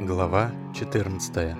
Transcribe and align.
Глава 0.00 0.52
14 0.76 1.56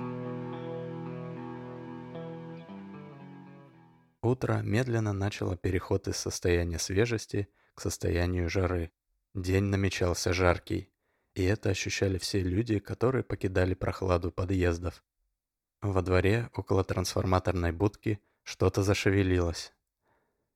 Утро 4.23 4.61
медленно 4.63 5.13
начало 5.13 5.57
переход 5.57 6.07
из 6.07 6.19
состояния 6.19 6.79
свежести 6.79 7.49
к 7.75 7.81
состоянию 7.81 8.49
жары. 8.49 8.93
День 9.35 9.65
намечался 9.65 10.33
жаркий, 10.33 10.89
и 11.35 11.43
это 11.43 11.71
ощущали 11.71 12.19
все 12.19 12.41
люди, 12.41 12.79
которые 12.79 13.25
покидали 13.25 13.75
прохладу 13.75 14.31
подъездов. 14.31 15.03
Во 15.83 16.01
дворе, 16.01 16.49
около 16.55 16.85
трансформаторной 16.85 17.73
будки, 17.73 18.21
что-то 18.45 18.85
зашевелилось. 18.85 19.73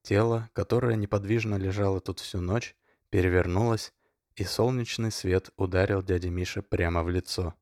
Тело, 0.03 0.51
которое 0.53 0.95
неподвижно 0.95 1.57
лежало 1.57 2.01
тут 2.01 2.21
всю 2.21 2.41
ночь, 2.41 2.77
перевернулось, 3.11 3.93
и 4.37 4.45
солнечный 4.45 5.11
свет 5.11 5.51
ударил 5.57 6.01
дяде 6.01 6.31
Мише 6.31 6.63
прямо 6.63 7.03
в 7.03 7.11
лицо. 7.11 7.57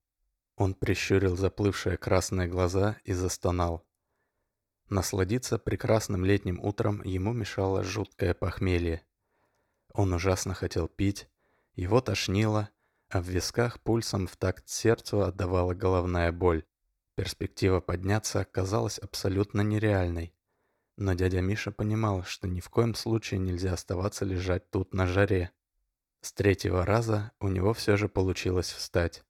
Он 0.60 0.74
прищурил 0.74 1.38
заплывшие 1.38 1.96
красные 1.96 2.46
глаза 2.46 2.98
и 3.04 3.14
застонал. 3.14 3.88
Насладиться 4.90 5.58
прекрасным 5.58 6.22
летним 6.22 6.60
утром 6.60 7.02
ему 7.02 7.32
мешало 7.32 7.82
жуткое 7.82 8.34
похмелье. 8.34 9.02
Он 9.94 10.12
ужасно 10.12 10.52
хотел 10.52 10.86
пить, 10.86 11.30
его 11.76 12.02
тошнило, 12.02 12.68
а 13.08 13.22
в 13.22 13.24
висках 13.24 13.80
пульсом 13.80 14.26
в 14.26 14.36
такт 14.36 14.68
сердцу 14.68 15.22
отдавала 15.22 15.72
головная 15.72 16.30
боль. 16.30 16.66
Перспектива 17.14 17.80
подняться 17.80 18.44
казалась 18.44 18.98
абсолютно 18.98 19.62
нереальной. 19.62 20.34
Но 20.98 21.14
дядя 21.14 21.40
Миша 21.40 21.70
понимал, 21.70 22.24
что 22.24 22.46
ни 22.48 22.60
в 22.60 22.68
коем 22.68 22.94
случае 22.94 23.40
нельзя 23.40 23.72
оставаться 23.72 24.26
лежать 24.26 24.70
тут 24.70 24.92
на 24.92 25.06
жаре. 25.06 25.52
С 26.20 26.34
третьего 26.34 26.84
раза 26.84 27.32
у 27.40 27.48
него 27.48 27.72
все 27.72 27.96
же 27.96 28.10
получилось 28.10 28.70
встать. 28.70 29.24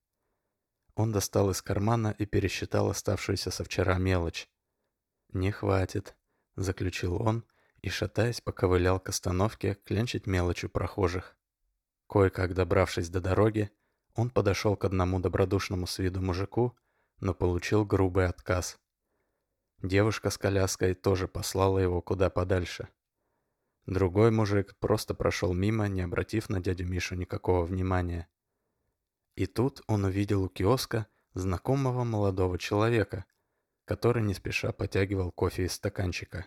Он 1.01 1.13
достал 1.13 1.49
из 1.49 1.63
кармана 1.63 2.15
и 2.19 2.27
пересчитал 2.27 2.91
оставшуюся 2.91 3.51
со 3.51 3.65
вчера 3.65 3.97
мелочь. 3.97 4.51
«Не 5.33 5.51
хватит»,— 5.51 6.15
заключил 6.57 7.15
он 7.23 7.47
и, 7.81 7.89
шатаясь, 7.89 8.43
поковылял 8.43 9.01
к 9.01 9.09
остановке 9.09 9.79
кленчить 9.87 10.27
мелочь 10.27 10.63
у 10.65 10.69
прохожих. 10.69 11.39
Кое-как 12.07 12.53
добравшись 12.53 13.09
до 13.09 13.23
дороги, 13.23 13.71
он 14.15 14.29
подошел 14.29 14.77
к 14.77 14.85
одному 14.85 15.21
добродушному 15.21 15.87
с 15.87 15.99
виду 15.99 16.21
мужику, 16.21 16.77
но 17.19 17.33
получил 17.33 17.87
грубый 17.87 18.27
отказ. 18.27 18.79
Девушка 19.83 20.29
с 20.29 20.37
коляской 20.37 20.93
тоже 20.93 21.29
послала 21.29 21.79
его 21.79 22.03
куда 22.03 22.29
подальше. 22.29 22.89
Другой 23.87 24.31
мужик 24.31 24.77
просто 24.79 25.15
прошел 25.15 25.55
мимо, 25.55 25.89
не 25.89 26.03
обратив 26.03 26.51
на 26.51 26.61
дядю 26.61 26.87
Мишу 26.87 27.15
никакого 27.15 27.65
внимания. 27.65 28.29
И 29.35 29.47
тут 29.47 29.83
он 29.87 30.05
увидел 30.05 30.43
у 30.43 30.49
киоска 30.49 31.07
знакомого 31.35 32.05
молодого 32.05 32.59
человека, 32.59 33.25
который 33.85 34.23
не 34.23 34.35
спеша 34.35 34.73
потягивал 34.73 35.33
кофе 35.33 35.65
из 35.65 35.73
стаканчика. 35.73 36.47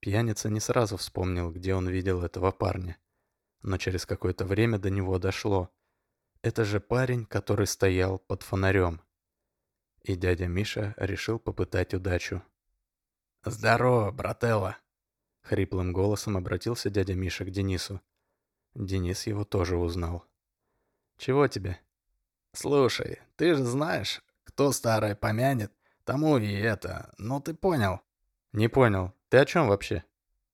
Пьяница 0.00 0.50
не 0.50 0.60
сразу 0.60 0.96
вспомнил, 0.96 1.50
где 1.50 1.74
он 1.74 1.88
видел 1.88 2.22
этого 2.22 2.50
парня, 2.50 2.98
но 3.62 3.78
через 3.78 4.04
какое-то 4.04 4.44
время 4.44 4.78
до 4.78 4.90
него 4.90 5.18
дошло. 5.18 5.70
Это 6.42 6.64
же 6.64 6.78
парень, 6.78 7.24
который 7.24 7.66
стоял 7.66 8.18
под 8.18 8.42
фонарем. 8.42 9.00
И 10.02 10.14
дядя 10.14 10.46
Миша 10.46 10.94
решил 10.98 11.38
попытать 11.38 11.94
удачу. 11.94 12.42
«Здорово, 13.44 14.10
брателло!» 14.10 14.76
Хриплым 15.40 15.92
голосом 15.92 16.36
обратился 16.36 16.90
дядя 16.90 17.14
Миша 17.14 17.44
к 17.44 17.50
Денису. 17.50 18.00
Денис 18.74 19.26
его 19.26 19.44
тоже 19.44 19.76
узнал. 19.76 20.26
«Чего 21.16 21.48
тебе?» 21.48 21.78
«Слушай, 22.52 23.20
ты 23.36 23.54
же 23.54 23.64
знаешь, 23.64 24.22
кто 24.44 24.72
старое 24.72 25.14
помянет, 25.14 25.72
тому 26.04 26.38
и 26.38 26.52
это, 26.52 27.12
ну 27.18 27.40
ты 27.40 27.54
понял?» 27.54 28.00
«Не 28.52 28.68
понял. 28.68 29.12
Ты 29.28 29.38
о 29.38 29.44
чем 29.44 29.68
вообще?» 29.68 30.04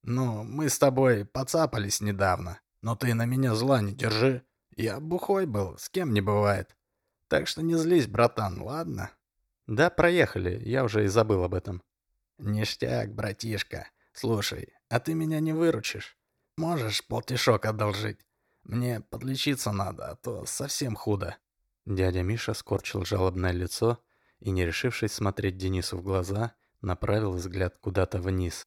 «Ну, 0.03 0.43
мы 0.43 0.69
с 0.69 0.79
тобой 0.79 1.25
поцапались 1.25 2.01
недавно, 2.01 2.59
но 2.81 2.95
ты 2.95 3.13
на 3.13 3.25
меня 3.25 3.53
зла 3.53 3.81
не 3.81 3.93
держи. 3.93 4.43
Я 4.75 4.99
бухой 4.99 5.45
был, 5.45 5.77
с 5.77 5.89
кем 5.89 6.13
не 6.13 6.21
бывает. 6.21 6.75
Так 7.27 7.47
что 7.47 7.61
не 7.61 7.75
злись, 7.75 8.07
братан, 8.07 8.61
ладно?» 8.61 9.11
«Да, 9.67 9.89
проехали, 9.89 10.59
я 10.67 10.83
уже 10.83 11.05
и 11.05 11.07
забыл 11.07 11.43
об 11.43 11.53
этом». 11.53 11.83
«Ништяк, 12.39 13.13
братишка. 13.13 13.87
Слушай, 14.13 14.73
а 14.89 14.99
ты 14.99 15.13
меня 15.13 15.39
не 15.39 15.53
выручишь? 15.53 16.17
Можешь 16.57 17.05
полтишок 17.05 17.65
одолжить? 17.65 18.19
Мне 18.71 19.01
подлечиться 19.01 19.73
надо, 19.73 20.11
а 20.11 20.15
то 20.15 20.45
совсем 20.45 20.95
худо». 20.95 21.35
Дядя 21.85 22.23
Миша 22.23 22.53
скорчил 22.53 23.03
жалобное 23.03 23.51
лицо 23.51 23.99
и, 24.39 24.49
не 24.49 24.65
решившись 24.65 25.11
смотреть 25.11 25.57
Денису 25.57 25.97
в 25.97 26.01
глаза, 26.01 26.53
направил 26.79 27.33
взгляд 27.33 27.77
куда-то 27.81 28.21
вниз. 28.21 28.65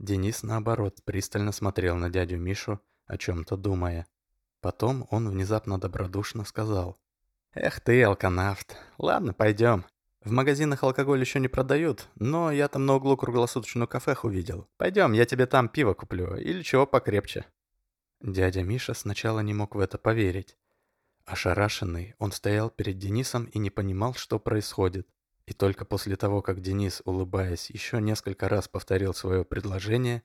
Денис, 0.00 0.42
наоборот, 0.42 1.04
пристально 1.04 1.52
смотрел 1.52 1.94
на 1.94 2.10
дядю 2.10 2.36
Мишу, 2.36 2.80
о 3.06 3.16
чем-то 3.16 3.56
думая. 3.56 4.08
Потом 4.60 5.06
он 5.10 5.30
внезапно 5.30 5.78
добродушно 5.78 6.44
сказал. 6.44 6.98
«Эх 7.52 7.78
ты, 7.80 8.02
алканавт, 8.02 8.76
ладно, 8.98 9.34
пойдем. 9.34 9.84
В 10.24 10.32
магазинах 10.32 10.82
алкоголь 10.82 11.20
еще 11.20 11.38
не 11.38 11.46
продают, 11.46 12.08
но 12.16 12.50
я 12.50 12.66
там 12.66 12.86
на 12.86 12.94
углу 12.94 13.16
круглосуточную 13.16 13.86
кафеху 13.86 14.28
видел. 14.28 14.66
Пойдем, 14.78 15.12
я 15.12 15.26
тебе 15.26 15.46
там 15.46 15.68
пиво 15.68 15.94
куплю 15.94 16.34
или 16.34 16.62
чего 16.62 16.86
покрепче». 16.88 17.44
Дядя 18.24 18.62
Миша 18.62 18.94
сначала 18.94 19.40
не 19.40 19.52
мог 19.52 19.74
в 19.74 19.78
это 19.78 19.98
поверить. 19.98 20.56
Ошарашенный, 21.26 22.14
он 22.18 22.32
стоял 22.32 22.70
перед 22.70 22.96
Денисом 22.96 23.44
и 23.44 23.58
не 23.58 23.68
понимал, 23.68 24.14
что 24.14 24.38
происходит. 24.38 25.06
И 25.44 25.52
только 25.52 25.84
после 25.84 26.16
того, 26.16 26.40
как 26.40 26.62
Денис, 26.62 27.02
улыбаясь, 27.04 27.68
еще 27.68 28.00
несколько 28.00 28.48
раз 28.48 28.66
повторил 28.66 29.12
свое 29.12 29.44
предложение, 29.44 30.22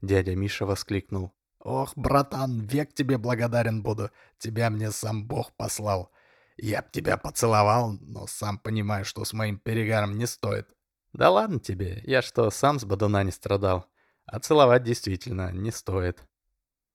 дядя 0.00 0.34
Миша 0.34 0.64
воскликнул. 0.64 1.34
«Ох, 1.58 1.92
братан, 1.94 2.60
век 2.60 2.94
тебе 2.94 3.18
благодарен 3.18 3.82
буду. 3.82 4.10
Тебя 4.38 4.70
мне 4.70 4.90
сам 4.90 5.26
Бог 5.26 5.52
послал. 5.52 6.10
Я 6.56 6.80
б 6.80 6.88
тебя 6.90 7.18
поцеловал, 7.18 7.98
но 8.00 8.26
сам 8.26 8.58
понимаю, 8.58 9.04
что 9.04 9.26
с 9.26 9.34
моим 9.34 9.58
перегаром 9.58 10.16
не 10.16 10.26
стоит. 10.26 10.68
Да 11.12 11.28
ладно 11.28 11.60
тебе, 11.60 12.02
я 12.06 12.22
что, 12.22 12.50
сам 12.50 12.80
с 12.80 12.86
бодуна 12.86 13.24
не 13.24 13.30
страдал. 13.30 13.84
А 14.24 14.40
целовать 14.40 14.84
действительно 14.84 15.52
не 15.52 15.70
стоит. 15.70 16.26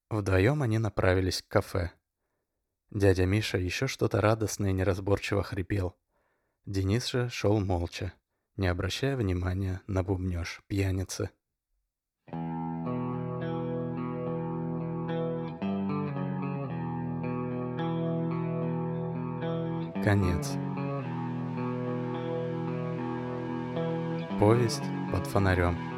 Вдвоем 0.10 0.62
они 0.64 0.80
направились 0.80 1.42
к 1.42 1.48
кафе. 1.50 1.92
Дядя 2.92 3.26
Миша 3.26 3.58
еще 3.58 3.88
что-то 3.88 4.22
радостное 4.22 4.70
и 4.70 4.74
неразборчиво 4.74 5.44
хрипел. 5.44 5.98
Денис 6.66 7.08
же 7.08 7.30
шел 7.30 7.60
молча, 7.60 8.14
не 8.56 8.68
обращая 8.68 9.18
внимания 9.18 9.82
на 9.88 10.04
бубнеж 10.04 10.62
пьяницы. 10.68 11.30
Конец. 20.04 20.54
Повесть 24.40 24.84
под 25.12 25.28
фонарем. 25.28 25.97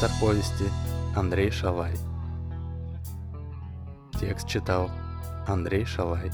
Автор 0.00 0.16
повести 0.20 0.64
Андрей 1.16 1.50
Шалай. 1.50 1.92
Текст 4.20 4.46
читал 4.46 4.88
Андрей 5.48 5.84
Шалай. 5.84 6.30